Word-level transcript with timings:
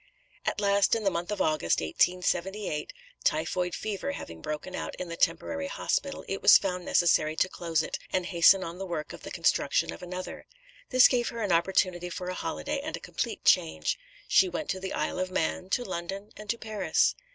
'"At 0.51 0.59
last, 0.59 0.95
in 0.95 1.03
the 1.03 1.11
month 1.11 1.29
of 1.31 1.43
August, 1.43 1.79
1878, 1.79 2.91
typhoid 3.23 3.75
fever 3.75 4.13
having 4.13 4.41
broken 4.41 4.73
out 4.73 4.95
in 4.95 5.09
the 5.09 5.15
temporary 5.15 5.67
hospital, 5.67 6.25
it 6.27 6.41
was 6.41 6.57
found 6.57 6.83
necessary 6.83 7.35
to 7.35 7.47
close 7.47 7.83
it, 7.83 7.99
and 8.11 8.25
hasten 8.25 8.63
on 8.63 8.79
the 8.79 8.85
work 8.87 9.13
of 9.13 9.21
the 9.21 9.29
construction 9.29 9.93
of 9.93 10.01
another. 10.01 10.47
This 10.89 11.07
gave 11.07 11.29
her 11.29 11.43
an 11.43 11.51
opportunity 11.51 12.09
for 12.09 12.29
a 12.29 12.33
holiday 12.33 12.79
and 12.79 12.97
a 12.97 12.99
complete 12.99 13.45
change. 13.45 13.99
She 14.27 14.49
went 14.49 14.71
to 14.71 14.79
the 14.79 14.91
Isle 14.93 15.19
of 15.19 15.29
Man, 15.29 15.69
to 15.69 15.83
London, 15.83 16.31
and 16.35 16.49
to 16.49 16.57
Paris. 16.57 17.13